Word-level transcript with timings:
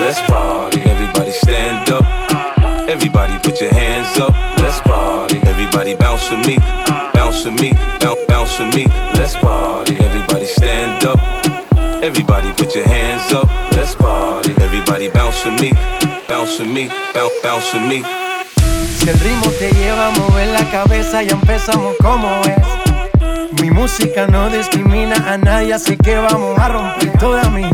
let's 0.00 0.20
party. 0.30 0.80
Everybody 0.82 1.30
stand 1.30 1.90
up. 1.90 2.04
Everybody 2.86 3.38
put 3.38 3.60
your 3.62 3.72
hands 3.72 4.18
up, 4.18 4.34
let's 4.58 4.80
party. 4.82 5.38
Everybody 5.44 5.94
bounce 5.94 6.30
with 6.30 6.46
me, 6.46 6.58
bounce 7.14 7.44
with 7.44 7.58
me, 7.60 7.72
bounce, 7.98 8.20
bounce 8.28 8.58
with 8.58 8.74
me, 8.74 8.86
let's 9.14 9.34
party. 9.36 9.96
Everybody 9.96 10.44
stand 10.44 11.04
up. 11.04 11.18
Everybody 12.02 12.52
put 12.52 12.74
your 12.74 12.86
hands 12.86 13.32
up, 13.32 13.48
let's 13.72 13.94
party. 13.94 14.52
Everybody 14.60 15.08
bounce 15.08 15.44
with 15.46 15.60
me, 15.60 15.72
bounce 16.28 16.58
with 16.58 16.68
me, 16.68 16.88
bounce, 17.14 17.32
bounce 17.42 17.72
with 17.72 17.88
me. 17.88 18.04
Si 18.98 19.08
el 19.08 19.18
ritmo 19.18 19.50
te 19.58 19.72
lleva 19.72 20.08
a 20.08 20.10
mover 20.10 20.48
la 20.48 20.70
cabeza, 20.70 21.22
ya 21.22 21.32
empezamos 21.32 21.96
como 22.02 22.28
es. 22.42 23.62
Mi 23.62 23.70
música 23.70 24.26
no 24.26 24.50
discrimina 24.50 25.16
a 25.32 25.38
nadie, 25.38 25.72
así 25.72 25.96
que 25.96 26.16
vamos 26.16 26.58
a 26.58 26.68
romper. 26.68 27.18
Toda 27.18 27.48
mi. 27.48 27.73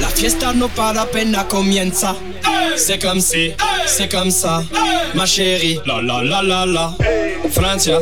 La 0.00 0.08
fiesta 0.08 0.52
no 0.52 0.68
para, 0.68 1.06
pena 1.06 1.46
comienza. 1.46 2.16
C'est 2.76 3.00
comme 3.00 3.20
si, 3.20 3.52
c'est 3.86 4.10
comme 4.10 4.32
ça, 4.32 4.64
ma 5.14 5.24
chérie. 5.24 5.78
La 5.86 6.02
la 6.02 6.24
la 6.24 6.42
la 6.42 6.66
la. 6.66 6.96
Francia, 7.52 8.00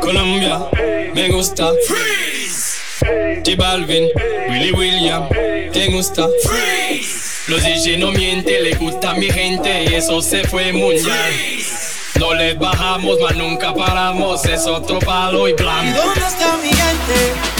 Colombia, 0.00 0.68
me 1.14 1.28
gusta. 1.28 1.70
Freeze. 1.86 2.80
J 3.44 3.54
Balvin, 3.56 4.08
Willy 4.48 4.72
William, 4.72 5.28
te 5.72 5.92
gusta. 5.92 6.28
Freeze. 6.42 7.46
Los 7.46 7.62
DJ 7.62 7.98
no 7.98 8.10
mienten, 8.10 8.64
le 8.64 8.74
gusta 8.74 9.14
mi 9.14 9.30
gente 9.30 9.84
y 9.84 9.94
eso 9.94 10.20
se 10.22 10.42
fue 10.42 10.72
mundial. 10.72 11.32
No 12.18 12.34
les 12.34 12.58
bajamos, 12.58 13.16
mas 13.22 13.36
nunca 13.36 13.72
paramos, 13.72 14.44
es 14.44 14.66
otro 14.66 14.98
palo 14.98 15.46
y 15.46 15.52
blanco. 15.52 15.88
¿Y 15.88 15.92
dónde 15.92 16.20
está 16.20 16.56
mi 16.56 16.68
gente? 16.68 17.53